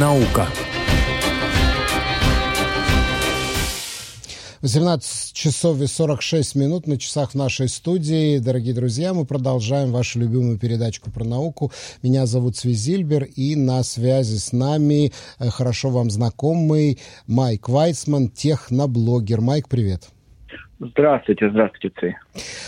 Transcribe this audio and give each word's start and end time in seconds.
Наука. 0.00 0.48
18 4.62 5.34
часов 5.34 5.80
и 5.82 5.86
46 5.86 6.54
минут 6.54 6.86
на 6.86 6.96
часах 6.96 7.32
в 7.32 7.34
нашей 7.34 7.68
студии. 7.68 8.38
Дорогие 8.38 8.72
друзья, 8.74 9.12
мы 9.12 9.26
продолжаем 9.26 9.92
вашу 9.92 10.20
любимую 10.20 10.58
передачку 10.58 11.10
про 11.10 11.24
науку. 11.24 11.72
Меня 12.02 12.24
зовут 12.24 12.56
Свизильбер, 12.56 13.24
и 13.24 13.54
на 13.54 13.82
связи 13.82 14.38
с 14.38 14.52
нами 14.52 15.12
э, 15.38 15.50
хорошо 15.50 15.90
вам 15.90 16.10
знакомый 16.10 16.98
Майк 17.26 17.68
Вайсман, 17.68 18.30
техноблогер. 18.30 19.40
Майк, 19.40 19.68
привет. 19.68 20.08
Здравствуйте, 20.84 21.48
здравствуйте, 21.48 21.94
Ци. 22.00 22.16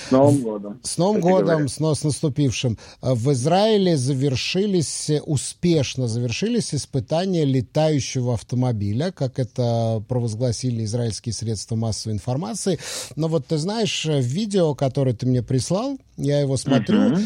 С 0.08 0.10
Новым 0.12 0.42
годом. 0.42 0.80
С 0.84 0.98
Новым 0.98 1.20
годом, 1.20 1.68
с, 1.68 1.78
с 1.78 2.04
наступившим. 2.04 2.78
Э, 3.02 3.14
В 3.14 3.32
Израиле 3.32 3.96
завершились, 3.96 5.10
э, 5.10 5.20
успешно 5.20 6.06
завершились 6.06 6.74
испытания 6.74 7.44
летающего 7.44 8.34
автомобиля, 8.34 9.10
как 9.10 9.40
это 9.40 10.00
провозгласили 10.08 10.84
израильские 10.84 11.32
средства 11.32 11.74
массовой 11.74 12.14
информации. 12.14 12.78
Но 13.16 13.26
вот 13.26 13.46
ты 13.48 13.56
знаешь, 13.56 14.06
э, 14.06 14.20
видео, 14.20 14.76
которое 14.76 15.14
ты 15.14 15.26
мне 15.26 15.42
прислал, 15.42 15.98
я 16.16 16.40
его 16.40 16.56
смотрю, 16.56 17.00
Мгм. 17.00 17.16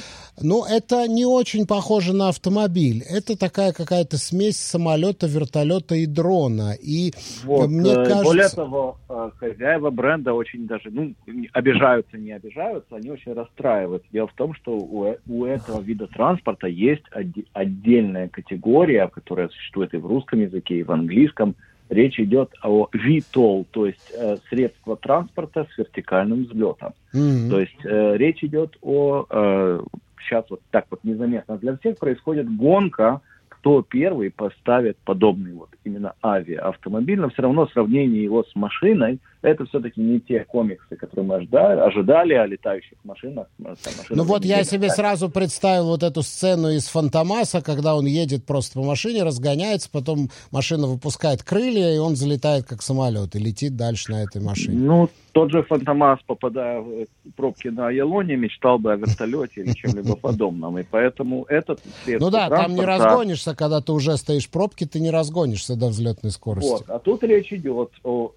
ну, 0.41 0.65
это 0.65 1.06
не 1.06 1.27
очень 1.27 1.66
похоже 1.66 2.15
на 2.15 2.28
автомобиль. 2.28 3.02
Это 3.09 3.37
такая 3.37 3.73
какая-то 3.73 4.16
смесь 4.16 4.56
самолета, 4.56 5.27
вертолета 5.27 5.95
и 5.95 6.06
дрона. 6.06 6.74
И 6.80 7.12
Вот, 7.45 7.69
мне 7.69 7.92
э, 7.92 7.95
кажется... 7.95 8.24
Более 8.24 8.48
того, 8.48 8.98
э, 9.09 9.30
хозяева 9.37 9.91
бренда 9.91 10.33
очень 10.33 10.66
даже, 10.66 10.91
ну, 10.91 11.14
обижаются, 11.52 12.16
не 12.16 12.33
обижаются, 12.33 12.97
они 12.97 13.11
очень 13.11 13.33
расстраиваются. 13.34 14.09
Дело 14.12 14.28
в 14.28 14.34
том, 14.34 14.55
что 14.55 14.73
у, 14.73 15.14
у 15.28 15.45
этого 15.45 15.80
вида 15.80 16.06
транспорта 16.06 16.66
есть 16.66 17.05
отдельная 17.52 18.28
категория, 18.28 19.09
которая 19.09 19.48
существует 19.48 19.92
и 19.95 19.98
в 19.98 20.06
русском 20.06 20.41
языке, 20.41 20.78
и 20.78 20.83
в 20.83 20.92
английском. 20.92 21.56
Речь 21.88 22.20
идет 22.20 22.51
о 22.62 22.89
VTOL, 22.92 23.67
то 23.70 23.86
есть 23.86 24.12
э, 24.14 24.36
средство 24.48 24.97
транспорта 24.97 25.67
с 25.72 25.78
вертикальным 25.78 26.45
взлетом. 26.45 26.92
Мгм. 27.12 27.50
То 27.50 27.61
есть 27.61 27.84
э, 27.84 28.17
речь 28.17 28.42
идет 28.45 28.77
о... 28.83 29.84
сейчас 30.20 30.45
вот 30.50 30.61
так 30.70 30.86
вот 30.91 31.00
незаметно 31.05 31.56
для 31.56 31.77
всех 31.78 31.98
происходит 31.98 32.55
гонка, 32.55 33.20
кто 33.48 33.83
первый 33.83 34.30
поставит 34.30 34.97
подобный 34.98 35.53
вот 35.53 35.70
именно 35.84 36.14
авиаавтомобиль, 36.22 37.19
но 37.19 37.28
все 37.30 37.42
равно 37.42 37.67
сравнение 37.69 38.23
его 38.23 38.45
с 38.45 38.55
машиной, 38.55 39.19
это 39.42 39.64
все-таки 39.67 40.00
не 40.00 40.20
те 40.20 40.44
комиксы, 40.44 40.97
которые 40.97 41.27
мы 41.27 41.34
ожидали, 41.36 41.81
ожидали 41.81 42.34
о 42.34 42.47
летающих 42.47 42.98
машинах. 43.05 43.47
там, 43.56 43.69
машинах 43.69 44.11
Ну 44.11 44.25
вот 44.25 44.45
я 44.45 44.64
себе 44.64 44.91
сразу 44.91 45.30
представил 45.30 45.86
вот 45.86 46.03
эту 46.03 46.22
сцену 46.22 46.70
из 46.70 46.89
Фантомаса, 46.89 47.62
когда 47.62 47.95
он 47.97 48.06
едет 48.06 48.45
просто 48.45 48.80
по 48.80 48.84
машине, 48.84 49.22
разгоняется, 49.22 49.89
потом 49.91 50.30
машина 50.50 50.86
выпускает 50.86 51.42
крылья, 51.42 51.95
и 51.95 51.98
он 51.98 52.17
залетает 52.17 52.64
как 52.64 52.83
самолет 52.83 53.36
и 53.36 53.39
летит 53.39 53.77
дальше 53.77 54.11
на 54.11 54.22
этой 54.22 54.42
машине. 54.42 54.77
Ну, 54.78 55.08
тот 55.33 55.52
же 55.52 55.62
Фантомас, 55.62 56.19
попадая 56.27 56.80
в 56.80 56.91
э, 56.91 57.06
пробки 57.36 57.69
на 57.69 57.91
Елоне, 57.91 58.34
мечтал 58.34 58.78
бы 58.80 58.92
о 58.92 58.97
вертолете 58.97 59.62
или 59.62 59.73
чем-либо 59.73 60.17
подобном. 60.20 60.78
И 60.78 60.83
поэтому 60.83 61.45
этот 61.45 61.80
Ну 62.06 62.30
да, 62.30 62.48
там 62.48 62.75
не 62.75 62.84
разгонишься, 62.84 63.55
когда 63.55 63.80
ты 63.80 63.92
уже 63.92 64.17
стоишь 64.17 64.47
в 64.47 64.50
пробке, 64.50 64.86
ты 64.86 64.98
не 64.98 65.11
разгонишься 65.11 65.77
до 65.77 65.86
взлетной 65.89 66.33
скорости. 66.33 66.70
Вот. 66.70 66.84
А 66.89 66.98
тут 66.98 67.23
речь 67.23 67.52
идет 67.52 67.91
о 68.02 68.33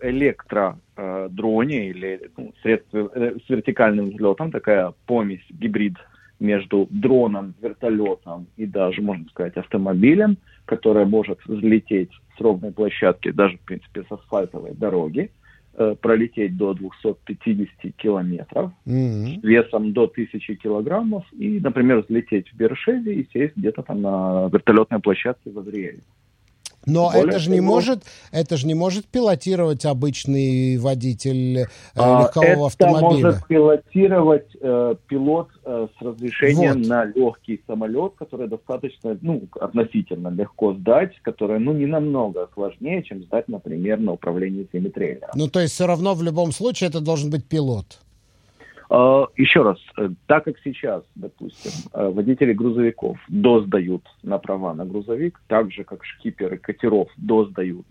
электродроне 1.02 1.90
или 1.90 2.32
ну, 2.38 2.54
средстве 2.62 3.08
э, 3.14 3.36
с 3.46 3.50
вертикальным 3.50 4.10
взлетом, 4.10 4.52
такая 4.52 4.94
помесь, 5.06 5.44
гибрид 5.50 5.96
между 6.40 6.88
дроном, 6.90 7.54
вертолетом 7.62 8.48
и 8.58 8.66
даже, 8.66 9.02
можно 9.02 9.26
сказать, 9.30 9.58
автомобилем, 9.58 10.38
которая 10.66 11.06
может 11.06 11.40
взлететь 11.46 12.10
с 12.36 12.42
ровной 12.42 12.72
площадки, 12.72 13.32
даже, 13.32 13.58
в 13.58 13.62
принципе, 13.62 14.04
с 14.04 14.12
асфальтовой 14.12 14.74
дороги, 14.74 15.30
э, 15.74 15.96
пролететь 16.02 16.58
до 16.58 16.74
250 16.74 17.96
километров, 17.96 18.72
Мгм. 18.86 19.42
весом 19.42 19.94
до 19.94 20.08
1000 20.08 20.56
килограммов 20.56 21.26
и, 21.34 21.60
например, 21.60 22.02
взлететь 22.02 22.50
в 22.52 22.58
Бершеве 22.58 23.16
и 23.16 23.28
сесть 23.32 23.56
где-то 23.56 23.84
там 23.84 24.02
на 24.02 24.50
вертолетной 24.52 25.00
площадке 25.00 25.52
в 25.52 25.60
Азриэле. 25.60 26.02
Но 26.86 27.12
Более 27.12 27.30
это 27.30 27.40
же 27.40 27.52
не 27.52 27.62
может, 27.62 28.04
это 28.32 28.58
же 28.58 28.66
не 28.68 28.74
может 28.74 29.06
пилотировать 29.06 29.86
обычный 29.86 30.78
водитель 30.78 31.60
э, 31.60 31.66
А, 31.96 32.24
легкового 32.24 32.68
Это 32.68 32.86
автомобиля. 32.86 33.26
может 33.26 33.48
пилотировать 33.48 34.48
э, 34.60 34.96
пилот 35.08 35.50
э, 35.64 35.88
с 35.98 36.02
разрешением 36.02 36.80
Вот. 36.80 36.88
на 36.88 37.06
легкий 37.06 37.62
самолет, 37.68 38.14
который 38.18 38.48
достаточно, 38.48 39.18
ну, 39.22 39.44
относительно 39.60 40.30
легко 40.30 40.74
сдать, 40.74 41.12
которое, 41.22 41.60
ну, 41.60 41.74
не 41.74 41.86
намного 41.86 42.50
сложнее, 42.54 43.04
чем 43.04 43.24
сдать, 43.24 43.48
например, 43.48 44.00
на 44.00 44.14
управлении 44.14 44.68
семитрейлером. 44.72 45.30
Ну 45.36 45.48
то 45.48 45.60
есть 45.60 45.74
все 45.74 45.86
равно 45.86 46.14
в 46.16 46.24
любом 46.24 46.52
случае 46.52 46.90
это 46.90 47.00
должен 47.00 47.30
быть 47.30 47.46
пилот. 47.46 48.00
А, 48.94 49.28
Еще 49.38 49.62
раз, 49.62 49.78
э, 49.98 50.10
так 50.28 50.44
как 50.44 50.56
сейчас, 50.66 51.04
допустим, 51.16 51.72
э, 51.94 52.10
водители 52.10 52.52
грузовиков 52.52 53.18
досдают 53.30 54.04
на 54.22 54.38
права 54.38 54.74
на 54.74 54.86
грузовик, 54.86 55.40
так 55.48 55.72
же 55.72 55.86
как 55.86 56.04
шкиперы 56.04 56.58
катеров 56.58 57.08
досдают 57.16 57.86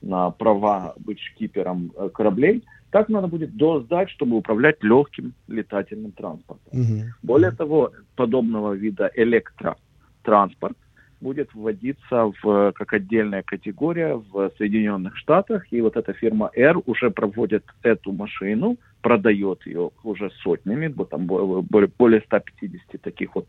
на 0.00 0.30
права 0.30 0.94
быть 0.96 1.20
шкипером 1.20 1.92
э, 1.94 2.08
кораблей, 2.08 2.64
так 2.90 3.10
надо 3.10 3.26
будет 3.28 3.58
досдать, 3.58 4.08
чтобы 4.08 4.38
управлять 4.38 4.82
легким 4.82 5.34
летательным 5.48 6.12
транспортом. 6.12 6.72
Мгм. 6.72 7.12
Более 7.22 7.50
того, 7.50 7.92
подобного 8.16 8.72
вида 8.72 9.10
электротранспорт 9.14 10.78
будет 11.20 11.52
вводиться 11.52 12.32
в, 12.42 12.72
как 12.72 12.94
отдельная 12.94 13.42
категория 13.42 14.14
в 14.14 14.50
Соединенных 14.56 15.14
Штатах. 15.18 15.70
И 15.72 15.82
вот 15.82 15.96
эта 15.96 16.14
фирма 16.14 16.50
R 16.54 16.80
уже 16.86 17.10
проводит 17.10 17.64
эту 17.82 18.12
машину, 18.12 18.78
продает 19.02 19.66
ее 19.66 19.90
уже 20.02 20.30
сотнями, 20.42 20.92
там 21.10 21.26
бо- 21.26 21.62
более, 21.62 21.90
более 21.98 22.20
150 22.22 23.00
таких 23.00 23.34
вот 23.34 23.46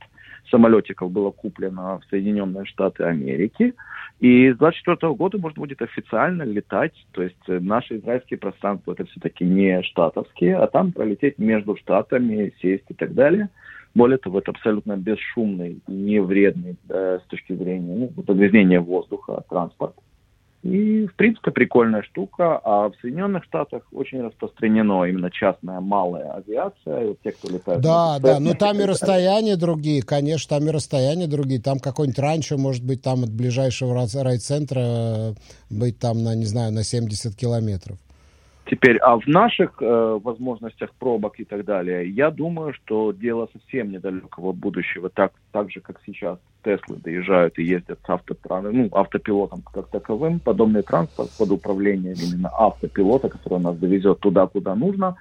самолетиков 0.50 1.12
было 1.12 1.32
куплено 1.32 2.00
в 2.00 2.10
Соединенные 2.10 2.66
Штаты 2.66 3.04
Америки. 3.04 3.74
И 4.20 4.52
с 4.52 4.58
2024 4.58 5.14
года 5.14 5.38
можно 5.38 5.62
будет 5.62 5.82
официально 5.82 6.44
летать, 6.44 6.94
то 7.12 7.24
есть 7.24 7.38
э, 7.48 7.60
наши 7.60 7.98
израильские 7.98 8.38
пространства 8.38 8.92
это 8.92 9.06
все-таки 9.06 9.46
не 9.46 9.82
штатовские, 9.84 10.58
а 10.58 10.68
там 10.68 10.92
пролететь 10.92 11.38
между 11.40 11.78
штатами, 11.78 12.54
сесть 12.62 12.86
и 12.90 12.94
так 12.94 13.14
далее. 13.14 13.50
Более 13.96 14.18
того, 14.18 14.40
это 14.40 14.52
абсолютно 14.52 14.98
бесшумный 14.98 15.82
и 15.88 15.92
не 15.92 16.20
вредный 16.22 16.76
э, 16.90 17.20
с 17.24 17.28
точки 17.28 17.54
зрения 17.54 18.12
ну, 18.16 18.24
загрязнения 18.28 18.82
воздуха 18.82 19.44
транспорт. 19.50 19.96
И, 20.62 21.08
в 21.08 21.16
принципе, 21.16 21.52
прикольная 21.52 22.02
штука. 22.02 22.60
А 22.64 22.90
в 22.90 22.94
Соединенных 23.02 23.46
Штатах 23.46 23.84
очень 23.94 24.22
распространено 24.22 25.06
именно 25.06 25.32
частная 25.32 25.80
малая 25.80 26.34
авиация. 26.34 27.08
Вот 27.08 27.20
те, 27.24 27.32
кто 27.32 27.50
летают... 27.50 27.82
Да, 27.82 28.20
да, 28.20 28.40
но 28.40 28.52
Cessna 28.52 28.58
там 28.58 28.80
и 28.82 28.84
расстояния 28.84 29.56
другие, 29.56 30.02
конечно, 30.02 30.58
там 30.58 30.68
и 30.68 30.72
расстояния 30.72 31.28
другие. 31.28 31.62
Там 31.62 31.80
какой-нибудь 31.80 32.20
ранчо, 32.20 32.58
может 32.58 32.86
быть, 32.86 33.02
там 33.02 33.24
от 33.24 33.32
ближайшего 33.32 33.94
рай- 33.94 34.22
райцентра 34.22 34.80
э, 34.80 35.34
быть 35.70 35.98
там, 35.98 36.24
на, 36.24 36.36
не 36.36 36.46
знаю, 36.46 36.74
на 36.74 36.84
70 36.84 37.36
километров. 37.36 37.98
Теперь, 38.70 38.98
а 38.98 39.18
в 39.18 39.26
наших 39.28 39.82
э, 39.82 40.20
возможностях 40.22 40.92
пробок 41.00 41.40
и 41.40 41.46
так 41.46 41.66
далее, 41.66 42.08
я 42.10 42.30
думаю, 42.30 42.74
что 42.74 43.14
дело 43.14 43.48
совсем 43.52 43.92
недалекого 43.92 44.52
будущего, 44.52 45.10
так, 45.10 45.32
так 45.52 45.72
же, 45.72 45.80
как 45.80 46.02
сейчас 46.06 46.38
Теслы 46.64 46.98
доезжают 46.98 47.58
и 47.58 47.64
ездят 47.64 48.00
с 48.06 48.10
автотран- 48.10 48.72
ну, 48.72 48.90
автопилотом 48.92 49.64
как 49.74 49.90
таковым, 49.90 50.40
подобный 50.40 50.84
транспорт 50.84 51.32
под 51.38 51.52
управлением 51.52 52.18
именно 52.20 52.50
автопилота, 52.50 53.30
который 53.30 53.60
нас 53.60 53.78
довезет 53.78 54.20
туда, 54.20 54.48
куда 54.48 54.76
нужно. 54.76 55.16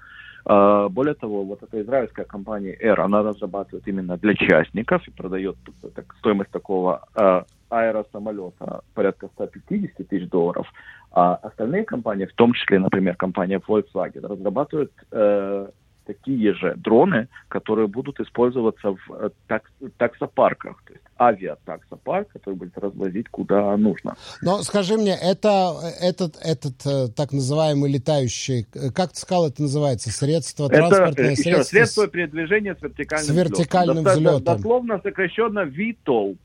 Э, 0.46 0.88
более 0.90 1.14
того, 1.14 1.44
вот 1.44 1.62
эта 1.62 1.80
израильская 1.82 2.24
компания 2.24 2.76
Air, 2.82 3.00
она 3.00 3.22
разрабатывает 3.22 3.86
именно 3.86 4.16
для 4.16 4.34
частников 4.34 5.06
и 5.06 5.12
продает 5.12 5.56
так, 5.94 6.14
стоимость 6.18 6.50
такого 6.50 7.04
э, 7.14 7.42
аэросамолета 7.70 8.80
порядка 8.94 9.28
150 9.34 10.08
тысяч 10.08 10.28
долларов. 10.28 10.66
А 11.10 11.34
остальные 11.36 11.84
компании, 11.84 12.26
в 12.26 12.34
том 12.34 12.52
числе, 12.52 12.78
например, 12.78 13.16
компания 13.16 13.60
Volkswagen, 13.66 14.26
разрабатывают 14.26 14.92
э, 15.12 15.68
такие 16.06 16.54
же 16.54 16.74
дроны, 16.76 17.28
которые 17.48 17.86
будут 17.86 18.18
использоваться 18.20 18.92
в 18.92 19.12
э, 19.12 19.30
такс- 19.48 19.90
таксопарках, 19.98 20.82
то 20.86 20.94
есть 20.94 21.04
авиатаксопарк, 21.18 22.28
который 22.32 22.54
будет 22.54 22.76
развозить 22.78 23.28
куда 23.28 23.76
нужно. 23.76 24.16
Но 24.42 24.62
скажи 24.62 24.96
мне, 24.96 25.16
это 25.20 25.74
этот, 26.00 26.36
этот 26.42 26.86
э, 26.86 27.08
так 27.08 27.32
называемый 27.32 27.90
летающий, 27.90 28.66
э, 28.74 28.90
как 28.90 29.12
ты 29.12 29.20
сказал, 29.20 29.48
это 29.48 29.62
называется, 29.62 30.10
средство, 30.10 30.66
Это 30.66 30.76
транспортное 30.88 31.30
э, 31.30 31.32
еще 31.32 31.34
раз, 31.34 31.42
средство? 31.42 31.76
средство 31.78 32.08
передвижения 32.08 32.74
с 32.74 32.82
вертикальным, 32.82 33.26
С 33.26 33.30
вертикальным 33.30 34.04
взлетом. 34.04 34.22
Взлетом. 34.22 34.56
Дословно 34.56 35.00
сокращенно 35.02 35.60
VTOL. 35.60 36.36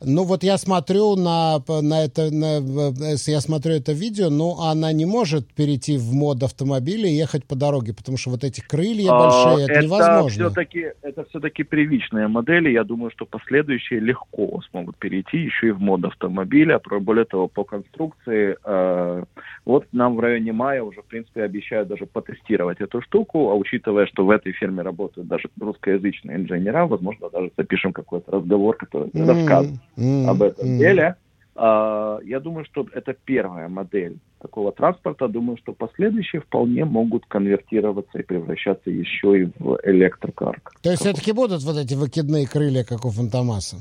Ну 0.00 0.24
вот 0.24 0.42
я 0.42 0.58
смотрю 0.58 1.16
на, 1.16 1.58
на 1.68 2.04
это, 2.04 2.30
на, 2.30 2.58
э, 2.58 3.16
я 3.26 3.40
смотрю 3.40 3.74
это 3.74 3.92
видео, 3.92 4.30
ну 4.30 4.60
она 4.60 4.92
не 4.92 5.06
может 5.06 5.52
перейти 5.52 5.96
в 5.96 6.12
мод 6.12 6.42
автомобиля 6.42 7.08
и 7.08 7.14
ехать 7.14 7.44
по 7.46 7.56
дороге, 7.56 7.92
потому 7.94 8.16
что 8.18 8.30
вот 8.30 8.44
эти 8.44 8.60
крылья 8.60 9.10
большие, 9.10 9.66
А, 9.66 9.70
это, 9.70 9.82
невозможно. 9.82 10.46
Все-таки, 10.46 10.86
это 11.02 11.24
все-таки 11.24 11.62
первичные 11.64 12.28
модели. 12.28 12.70
Я 12.70 12.84
думаю, 12.84 13.10
что 13.10 13.26
последующие 13.26 14.00
легко 14.12 14.60
смогут 14.70 14.96
перейти 14.96 15.38
еще 15.38 15.68
и 15.68 15.70
в 15.70 15.80
мод 15.80 16.04
автомобиля. 16.04 16.80
Более 17.00 17.24
того, 17.24 17.48
по 17.48 17.64
конструкции, 17.64 18.56
э, 18.64 19.24
вот 19.64 19.86
нам 19.92 20.16
в 20.16 20.20
районе 20.20 20.52
мая 20.52 20.82
уже, 20.82 21.00
в 21.00 21.06
принципе, 21.06 21.42
обещают 21.42 21.88
даже 21.88 22.06
потестировать 22.06 22.80
эту 22.80 23.00
штуку, 23.02 23.50
а 23.50 23.54
учитывая, 23.54 24.06
что 24.06 24.24
в 24.24 24.30
этой 24.30 24.52
фирме 24.52 24.82
работают 24.82 25.28
даже 25.28 25.48
русскоязычные 25.60 26.36
инженера, 26.36 26.86
возможно, 26.86 27.30
даже 27.30 27.50
запишем 27.56 27.92
какой-то 27.92 28.30
разговор, 28.32 28.76
который 28.76 29.08
mm-hmm. 29.08 29.26
расскажет 29.26 29.72
mm-hmm. 29.96 30.26
об 30.26 30.42
этом 30.42 30.66
mm-hmm. 30.66 30.78
деле. 30.78 31.16
Э, 31.56 32.18
я 32.24 32.40
думаю, 32.40 32.64
что 32.64 32.86
это 32.92 33.14
первая 33.24 33.68
модель 33.68 34.18
такого 34.40 34.72
транспорта. 34.72 35.28
Думаю, 35.28 35.56
что 35.56 35.72
последующие 35.72 36.42
вполне 36.42 36.84
могут 36.84 37.24
конвертироваться 37.26 38.18
и 38.18 38.22
превращаться 38.22 38.90
еще 38.90 39.42
и 39.42 39.44
в 39.58 39.78
электрокар. 39.84 40.60
То 40.82 40.90
есть 40.90 41.02
все-таки 41.02 41.32
будут 41.32 41.62
вот 41.62 41.76
эти 41.76 41.94
выкидные 41.94 42.46
крылья, 42.46 42.84
как 42.84 43.04
у 43.04 43.10
Фантомаса? 43.10 43.76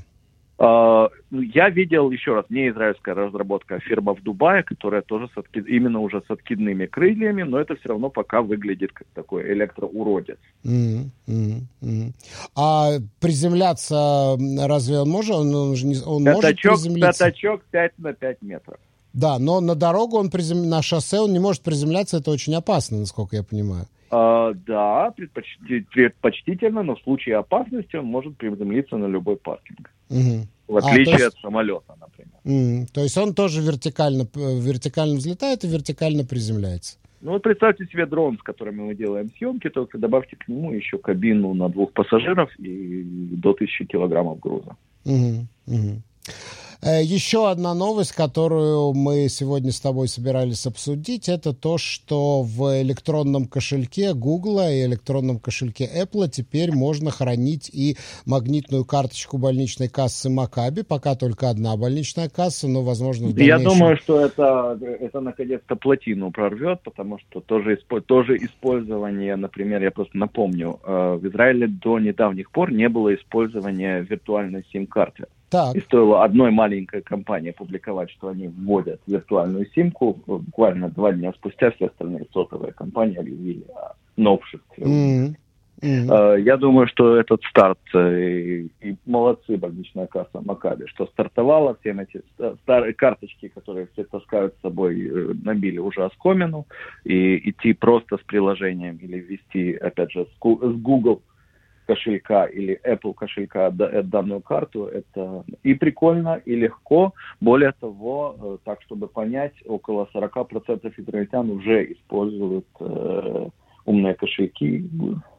Uh, 0.61 1.09
я 1.31 1.71
видел, 1.71 2.11
еще 2.11 2.35
раз, 2.35 2.45
не 2.49 2.69
израильская 2.69 3.15
разработка, 3.15 3.77
а 3.77 3.79
фирма 3.79 4.13
в 4.13 4.21
Дубае, 4.21 4.61
которая 4.61 5.01
тоже 5.01 5.27
с 5.33 5.35
откид... 5.35 5.67
именно 5.67 5.99
уже 5.99 6.21
с 6.21 6.29
откидными 6.29 6.85
крыльями, 6.85 7.41
но 7.41 7.59
это 7.59 7.75
все 7.77 7.89
равно 7.89 8.11
пока 8.11 8.43
выглядит 8.43 8.91
как 8.93 9.07
такой 9.15 9.51
электроуродец. 9.53 10.37
Mm-hmm. 10.63 11.09
Mm-hmm. 11.27 12.13
А 12.55 12.91
приземляться 13.19 14.37
разве 14.59 14.99
он 14.99 15.09
может? 15.09 15.33
Он, 15.33 15.55
он, 15.55 15.71
он 16.05 16.25
пятачок, 16.25 16.33
может 16.33 16.61
приземлиться? 16.61 17.25
Пятачок 17.25 17.63
5 17.71 17.91
на 17.97 18.13
5 18.13 18.41
метров. 18.43 18.77
Да, 19.13 19.39
но 19.39 19.61
на 19.61 19.73
дорогу 19.73 20.17
он 20.17 20.29
призем... 20.29 20.69
на 20.69 20.83
шоссе 20.83 21.21
он 21.21 21.33
не 21.33 21.39
может 21.39 21.63
приземляться, 21.63 22.17
это 22.17 22.29
очень 22.29 22.53
опасно, 22.53 22.99
насколько 22.99 23.35
я 23.35 23.41
понимаю. 23.41 23.87
А, 24.11 24.53
да, 24.53 25.13
предпочтительно, 25.15 26.83
но 26.83 26.95
в 26.95 27.01
случае 27.01 27.37
опасности 27.37 27.95
он 27.95 28.05
может 28.05 28.35
приземлиться 28.35 28.97
на 28.97 29.05
любой 29.05 29.37
паркинг. 29.37 29.89
Угу. 30.09 30.47
В 30.67 30.77
отличие 30.77 31.15
а, 31.15 31.19
есть... 31.19 31.35
от 31.35 31.41
самолета, 31.41 31.95
например. 31.99 32.33
Угу. 32.43 32.87
То 32.93 33.01
есть 33.01 33.17
он 33.17 33.33
тоже 33.33 33.61
вертикально, 33.61 34.27
вертикально 34.35 35.15
взлетает 35.15 35.63
и 35.63 35.67
вертикально 35.67 36.25
приземляется. 36.25 36.97
Ну 37.21 37.31
вот 37.31 37.43
представьте 37.43 37.85
себе 37.85 38.05
дрон, 38.05 38.37
с 38.37 38.41
которыми 38.41 38.81
мы 38.81 38.95
делаем 38.95 39.29
съемки, 39.37 39.69
только 39.69 39.97
добавьте 39.97 40.35
к 40.35 40.47
нему 40.49 40.73
еще 40.73 40.97
кабину 40.97 41.53
на 41.53 41.69
двух 41.69 41.93
пассажиров 41.93 42.49
и 42.59 43.03
до 43.37 43.53
тысячи 43.53 43.85
килограммов 43.85 44.39
груза. 44.39 44.75
Угу, 45.05 45.45
угу. 45.67 46.01
Э, 46.83 47.03
еще 47.03 47.49
одна 47.49 47.75
новость, 47.75 48.11
которую 48.11 48.93
мы 48.93 49.29
сегодня 49.29 49.71
с 49.71 49.79
тобой 49.79 50.07
собирались 50.07 50.65
обсудить, 50.65 51.29
это 51.29 51.53
то, 51.53 51.77
что 51.77 52.41
в 52.41 52.81
электронном 52.81 53.45
кошельке 53.45 54.15
Google 54.15 54.61
и 54.61 54.85
электронном 54.85 55.37
кошельке 55.37 55.85
Apple 55.85 56.27
теперь 56.27 56.71
можно 56.71 57.11
хранить 57.11 57.69
и 57.71 57.97
магнитную 58.25 58.83
карточку 58.83 59.37
больничной 59.37 59.89
кассы 59.89 60.31
Макаби. 60.31 60.81
Пока 60.81 61.15
только 61.15 61.51
одна 61.51 61.77
больничная 61.77 62.29
касса, 62.29 62.67
но, 62.67 62.81
возможно, 62.81 63.27
в 63.27 63.35
дальнейшем... 63.35 63.61
Я 63.61 63.69
думаю, 63.69 63.97
что 63.97 64.19
это, 64.19 64.79
это 64.81 65.19
наконец-то 65.19 65.75
плотину 65.75 66.31
прорвет, 66.31 66.81
потому 66.81 67.19
что 67.19 67.41
тоже, 67.41 67.77
тоже 68.07 68.37
использование, 68.37 69.35
например, 69.35 69.83
я 69.83 69.91
просто 69.91 70.17
напомню, 70.17 70.79
э, 70.83 71.19
в 71.21 71.27
Израиле 71.27 71.67
до 71.67 71.99
недавних 71.99 72.49
пор 72.49 72.71
не 72.71 72.89
было 72.89 73.13
использования 73.13 74.01
виртуальной 74.01 74.65
сим-карты. 74.71 75.25
Так. 75.51 75.75
И 75.75 75.81
стоило 75.81 76.23
одной 76.23 76.49
маленькой 76.49 77.01
компании 77.01 77.51
публиковать, 77.51 78.09
что 78.11 78.29
они 78.29 78.47
вводят 78.47 79.01
виртуальную 79.05 79.67
симку. 79.75 80.17
Буквально 80.25 80.89
два 80.89 81.11
дня 81.11 81.33
спустя 81.33 81.71
все 81.71 81.87
остальные 81.87 82.25
сотовые 82.31 82.71
компании 82.71 83.17
объявили 83.17 83.65
о 83.75 83.95
новшестве. 84.15 84.85
Mm-hmm. 84.85 85.35
Mm-hmm. 85.81 86.41
Я 86.41 86.57
думаю, 86.57 86.87
что 86.87 87.17
этот 87.17 87.41
старт, 87.49 87.79
э, 87.95 88.21
и, 88.21 88.71
и 88.81 88.95
молодцы 89.07 89.57
больничная 89.57 90.05
касса 90.05 90.39
Макаби, 90.39 90.85
что 90.85 91.07
стартовала, 91.07 91.75
все 91.81 91.91
эти 91.99 92.21
старые 92.61 92.93
карточки, 92.93 93.47
которые 93.47 93.87
все 93.93 94.03
таскают 94.03 94.53
с 94.55 94.61
собой, 94.61 95.01
э, 95.01 95.33
набили 95.43 95.79
уже 95.79 96.05
оскомину, 96.05 96.67
и 97.03 97.49
идти 97.49 97.73
просто 97.73 98.17
с 98.17 98.21
приложением 98.21 98.97
или 98.97 99.17
ввести, 99.17 99.73
опять 99.73 100.11
же, 100.11 100.25
с 100.25 100.39
Google 100.39 101.23
кошелька 101.91 102.45
или 102.45 102.79
Apple 102.85 103.13
кошелька 103.13 103.67
э, 103.67 104.03
данную 104.03 104.41
карту, 104.41 104.85
это 104.85 105.43
и 105.63 105.73
прикольно, 105.73 106.41
и 106.45 106.55
легко. 106.55 107.13
Более 107.41 107.73
того, 107.73 108.35
э, 108.41 108.57
так 108.63 108.81
чтобы 108.83 109.07
понять, 109.07 109.53
около 109.65 110.07
40% 110.13 110.93
израильтян 110.97 111.49
уже 111.49 111.91
используют 111.91 112.65
э, 112.79 113.49
умные 113.85 114.13
кошельки, 114.13 114.89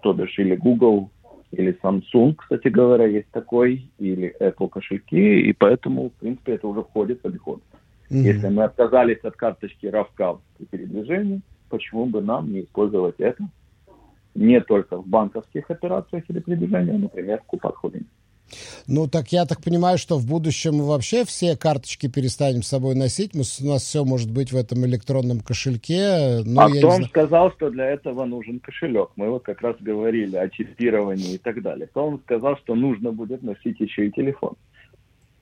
то 0.03 0.13
бишь 0.13 0.39
или 0.39 0.57
Google, 0.57 1.09
или 1.53 1.79
Samsung, 1.83 2.35
кстати 2.37 2.69
говоря, 2.69 3.07
есть 3.07 3.31
такой, 3.31 3.91
или 3.99 4.35
Apple 4.41 4.69
кошельки, 4.69 5.41
и 5.41 5.53
поэтому, 5.55 6.11
в 6.11 6.13
принципе, 6.21 6.55
это 6.55 6.69
уже 6.69 6.83
входит 6.83 7.23
в 7.23 7.27
обиход. 7.27 7.63
Mm-hmm. 8.11 8.33
Если 8.33 8.49
мы 8.49 8.65
отказались 8.65 9.25
от 9.25 9.37
карточки 9.37 9.87
RAVCAV 9.87 10.39
при 10.59 10.65
передвижении, 10.67 11.41
почему 11.71 12.07
бы 12.07 12.21
нам 12.21 12.53
не 12.53 12.61
использовать 12.61 13.21
это? 13.21 13.43
Не 14.35 14.61
только 14.61 14.97
в 14.97 15.07
банковских 15.07 15.71
операциях 15.71 16.25
или 16.29 16.41
передвижениях, 16.41 17.01
например, 17.01 17.41
в 17.41 17.45
купат-холдинге. 17.47 18.07
Ну, 18.87 19.09
так 19.09 19.29
я 19.33 19.45
так 19.47 19.63
понимаю, 19.63 19.99
что 19.99 20.19
в 20.19 20.27
будущем 20.27 20.75
мы 20.75 20.87
вообще 20.87 21.25
все 21.25 21.57
карточки 21.57 22.09
перестанем 22.09 22.63
с 22.63 22.69
собой 22.69 22.95
носить. 22.95 23.35
Мы, 23.35 23.43
у 23.63 23.69
нас 23.69 23.83
все 23.83 24.05
может 24.05 24.31
быть 24.31 24.53
в 24.53 24.57
этом 24.57 24.85
электронном 24.87 25.41
кошельке. 25.41 26.43
Ну, 26.45 26.61
а 26.61 26.69
кто 26.69 26.89
вам 26.89 27.05
сказал, 27.05 27.53
что 27.53 27.71
для 27.71 27.87
этого 27.87 28.25
нужен 28.25 28.61
кошелек? 28.61 29.11
Мы 29.17 29.31
вот 29.31 29.45
как 29.45 29.63
раз 29.63 29.77
говорили 29.81 30.37
о 30.37 30.49
чипировании 30.49 31.35
и 31.35 31.39
так 31.39 31.63
далее. 31.63 31.87
Кто 31.87 32.07
вам 32.07 32.21
сказал, 32.21 32.57
что 32.59 32.75
нужно 32.75 33.13
будет 33.13 33.43
носить 33.43 33.81
еще 33.81 34.07
и 34.07 34.13
телефон? 34.13 34.55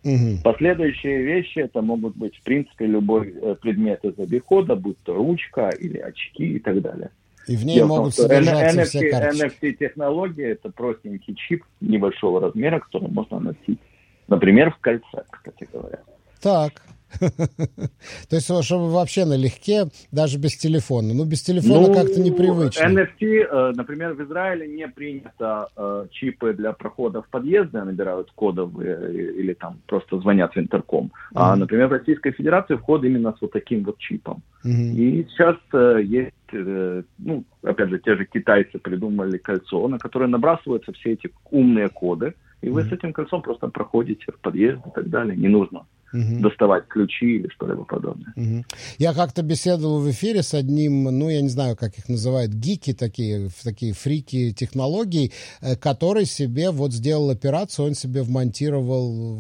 Угу. 0.03 0.43
Последующие 0.45 1.23
вещи, 1.23 1.59
это 1.59 1.83
могут 1.83 2.17
быть, 2.17 2.35
в 2.37 2.43
принципе, 2.43 2.87
любой 2.87 3.35
э, 3.35 3.55
предмет 3.61 4.03
из 4.05 4.19
обихода, 4.19 4.75
будь 4.75 4.99
то 5.03 5.15
ручка 5.15 5.69
или 5.69 5.99
очки 5.99 6.55
и 6.55 6.59
так 6.59 6.81
далее. 6.81 7.11
И 7.51 7.57
в 7.57 7.67
ней 7.67 7.79
Дело 7.79 7.89
могут 7.89 8.15
том, 8.15 8.29
содержаться 8.29 8.81
NFT, 8.81 8.85
все 8.85 9.11
карточки. 9.11 9.65
NFT-технология– 9.65 10.51
это 10.53 10.71
простенький 10.71 11.35
чип 11.35 11.65
небольшого 11.81 12.41
размера, 12.41 12.79
который 12.79 13.11
можно 13.11 13.41
носить, 13.41 13.81
например, 14.29 14.71
в 14.71 14.79
кольце, 14.79 15.25
кстати 15.29 15.69
говоря. 15.73 15.99
Так. 16.41 16.81
То 18.29 18.37
есть, 18.37 18.65
чтобы 18.65 18.91
вообще 18.91 19.25
налегке, 19.25 19.87
даже 20.13 20.39
без 20.39 20.57
телефона. 20.57 21.13
Ну, 21.15 21.25
без 21.25 21.43
телефона 21.43 21.89
ну, 21.89 21.95
как-то 21.95 22.21
непривычно. 22.21 22.85
NFT, 22.85 23.23
э, 23.23 23.73
например, 23.75 24.15
в 24.15 24.23
Израиле 24.23 24.69
не 24.69 24.87
принято 24.89 25.69
э, 25.77 26.07
чипы 26.11 26.53
для 26.53 26.73
прохода 26.73 27.23
в 27.23 27.29
подъезды, 27.29 27.83
набирают 27.83 28.31
кодовые 28.35 28.97
э, 28.97 29.33
или 29.41 29.55
там 29.55 29.79
просто 29.87 30.19
звонят 30.21 30.55
в 30.55 30.59
интерком. 30.59 31.13
А, 31.35 31.57
например, 31.57 31.89
в 31.89 31.93
Российской 31.93 32.33
Федерации 32.33 32.77
вход 32.77 33.05
именно 33.05 33.33
с 33.33 33.41
вот 33.41 33.53
таким 33.53 33.85
вот 33.85 33.99
чипом. 33.99 34.43
И 34.65 35.27
сейчас 35.31 35.57
есть 36.05 36.35
ну, 37.19 37.45
опять 37.63 37.91
же, 37.91 37.99
те 38.01 38.17
же 38.17 38.27
китайцы 38.27 38.79
придумали 38.79 39.39
кольцо, 39.39 39.87
на 39.87 39.99
которое 39.99 40.27
набрасываются 40.27 40.93
все 40.93 41.13
эти 41.13 41.31
умные 41.51 41.89
коды, 41.89 42.35
и 42.61 42.69
вы 42.69 42.83
с 42.83 42.93
этим 42.93 43.13
кольцом 43.13 43.41
просто 43.41 43.69
проходите 43.69 44.33
в 44.33 44.39
подъезд 44.41 44.81
и 44.87 44.91
так 44.91 45.09
далее. 45.09 45.37
Не 45.37 45.49
нужно 45.49 45.87
угу. 46.13 46.41
доставать 46.41 46.87
ключи 46.89 47.37
или 47.37 47.49
что-либо 47.49 47.85
подобное. 47.85 48.33
Угу. 48.37 48.65
Я 48.99 49.15
как-то 49.15 49.43
беседовал 49.43 50.01
в 50.01 50.11
эфире 50.11 50.43
с 50.43 50.55
одним, 50.55 51.05
ну, 51.05 51.29
я 51.29 51.41
не 51.41 51.49
знаю, 51.49 51.77
как 51.77 51.99
их 51.99 52.09
называют, 52.09 52.53
гики 52.53 52.93
такие, 52.93 53.49
такие 53.63 53.93
фрики 53.93 54.53
технологий, 54.53 55.33
э, 55.61 55.77
который 55.77 56.25
себе 56.25 56.71
вот 56.71 56.93
сделал 56.93 57.31
операцию, 57.31 57.87
он 57.87 57.95
себе 57.95 58.23
вмонтировал, 58.23 59.37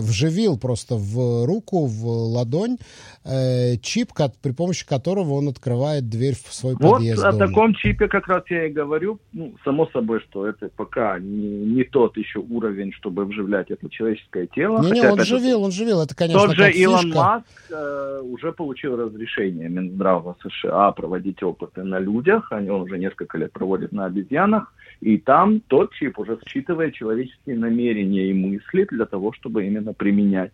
вживил 0.00 0.58
просто 0.58 0.96
в 0.96 1.46
руку, 1.46 1.86
в 1.86 2.06
ладонь 2.06 2.78
э, 3.24 3.76
чип, 3.78 4.10
при 4.42 4.52
помощи 4.52 4.86
которого 4.86 5.34
он 5.34 5.48
открывает 5.48 6.08
дверь 6.08 6.34
в 6.34 6.52
свой 6.52 6.74
вот 6.74 6.96
подъезд. 6.96 7.22
Вот 7.22 7.34
о 7.34 7.38
таком 7.38 7.74
чипе 7.74 8.08
как 8.08 8.26
раз 8.28 8.42
я 8.50 8.66
и 8.66 8.70
говорю. 8.70 9.18
Ну, 9.32 9.54
само 9.64 9.86
собой, 9.92 10.20
что 10.20 10.46
это 10.46 10.68
пока 10.76 11.18
не, 11.18 11.48
не 11.48 11.84
тот 11.84 12.16
еще 12.16 12.40
уровень, 12.40 12.92
чтобы 12.92 13.24
вживлять 13.24 13.70
это 13.70 13.88
человеческое 13.88 14.46
тело. 14.46 14.82
Не-не, 14.82 15.10
он 15.10 15.20
живил, 15.24 15.62
он 15.62 15.72
живил 15.72 15.99
это, 16.02 16.14
конечно, 16.14 16.46
Тот 16.46 16.56
же 16.56 16.70
Илон 16.72 17.04
фишка. 17.04 17.18
Маск 17.18 17.46
э, 17.70 18.20
уже 18.22 18.52
получил 18.52 18.96
разрешение 18.96 19.68
Минздрава 19.68 20.36
США 20.42 20.92
проводить 20.92 21.42
опыты 21.42 21.82
на 21.82 21.98
людях. 21.98 22.50
Они, 22.52 22.70
он 22.70 22.82
уже 22.82 22.98
несколько 22.98 23.38
лет 23.38 23.52
проводит 23.52 23.92
на 23.92 24.06
обезьянах. 24.06 24.72
И 25.00 25.18
там 25.18 25.60
тот 25.60 25.92
чип 25.94 26.18
уже 26.18 26.38
считывает 26.46 26.94
человеческие 26.94 27.56
намерения 27.56 28.30
и 28.30 28.34
мысли 28.34 28.86
для 28.90 29.06
того, 29.06 29.32
чтобы 29.32 29.66
именно 29.66 29.92
применять. 29.92 30.52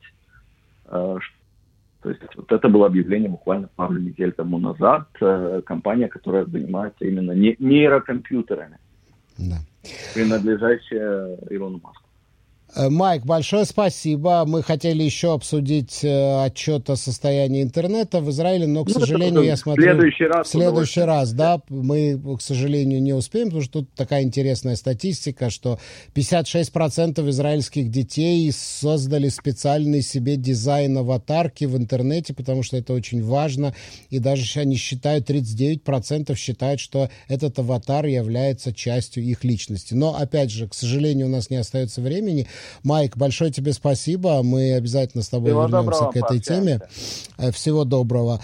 Э, 0.86 1.18
то 2.02 2.10
есть 2.10 2.22
вот 2.36 2.52
это 2.52 2.68
было 2.68 2.86
объявление 2.86 3.28
буквально 3.28 3.68
пару 3.74 3.94
недель 3.94 4.32
тому 4.32 4.58
назад. 4.58 5.08
Э, 5.20 5.60
компания, 5.64 6.08
которая 6.08 6.44
занимается 6.44 7.04
именно 7.04 7.32
не, 7.32 7.56
нейрокомпьютерами, 7.58 8.78
да. 9.38 9.56
принадлежащая 10.14 11.36
Илону 11.50 11.80
Маску. 11.82 12.05
Э, 12.76 12.90
Майк, 12.90 13.24
большое 13.24 13.64
спасибо. 13.64 14.44
Мы 14.46 14.62
хотели 14.62 15.02
еще 15.02 15.32
обсудить 15.32 16.04
э, 16.04 16.44
отчет 16.44 16.90
о 16.90 16.96
состоянии 16.96 17.62
интернета 17.62 18.20
в 18.20 18.30
Израиле, 18.30 18.66
но, 18.66 18.84
к 18.84 18.88
ну, 18.88 19.00
сожалению, 19.00 19.42
я 19.42 19.56
смотрю... 19.56 19.82
В 19.82 19.86
следующий 19.86 20.24
раз. 20.24 20.48
В 20.48 20.50
следующий 20.50 21.00
раз, 21.00 21.32
да. 21.32 21.60
Мы, 21.70 22.20
к 22.36 22.42
сожалению, 22.42 23.00
не 23.00 23.14
успеем, 23.14 23.46
потому 23.46 23.62
что 23.62 23.80
тут 23.80 23.94
такая 23.94 24.24
интересная 24.24 24.76
статистика, 24.76 25.48
что 25.48 25.78
56% 26.14 27.28
израильских 27.30 27.90
детей 27.90 28.52
создали 28.52 29.28
специальный 29.28 30.02
себе 30.02 30.36
дизайн 30.36 30.98
аватарки 30.98 31.64
в 31.64 31.78
интернете, 31.78 32.34
потому 32.34 32.62
что 32.62 32.76
это 32.76 32.92
очень 32.92 33.24
важно. 33.24 33.74
И 34.10 34.18
даже 34.18 34.60
они 34.60 34.76
считают, 34.76 35.30
39% 35.30 36.34
считают, 36.36 36.80
что 36.80 37.08
этот 37.28 37.58
аватар 37.58 38.04
является 38.04 38.74
частью 38.74 39.22
их 39.22 39.44
личности. 39.44 39.94
Но, 39.94 40.14
опять 40.14 40.50
же, 40.50 40.68
к 40.68 40.74
сожалению, 40.74 41.28
у 41.28 41.30
нас 41.30 41.48
не 41.48 41.56
остается 41.56 42.02
времени. 42.02 42.46
Майк, 42.82 43.16
большое 43.16 43.50
тебе 43.50 43.72
спасибо. 43.72 44.42
Мы 44.42 44.74
обязательно 44.74 45.22
с 45.22 45.28
тобой 45.28 45.50
Всего 45.50 45.66
вернемся 45.66 46.04
к 46.06 46.16
этой 46.16 46.40
теме. 46.40 46.80
Э, 47.38 47.50
всего 47.52 47.84
доброго. 47.84 48.40